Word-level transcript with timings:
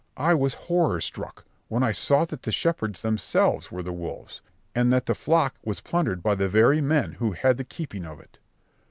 I 0.17 0.33
was 0.33 0.55
horror 0.55 0.99
struck, 0.99 1.45
when 1.67 1.83
I 1.83 1.91
saw 1.91 2.25
that 2.25 2.41
the 2.41 2.51
shepherds 2.51 3.03
themselves 3.03 3.71
were 3.71 3.83
the 3.83 3.93
wolves, 3.93 4.41
and 4.73 4.91
that 4.91 5.05
the 5.05 5.13
flock 5.13 5.53
was 5.63 5.79
plundered 5.79 6.23
by 6.23 6.33
the 6.33 6.49
very 6.49 6.81
men 6.81 7.11
who 7.11 7.33
had 7.33 7.57
the 7.57 7.63
keeping 7.63 8.03
of 8.03 8.19
it. 8.19 8.39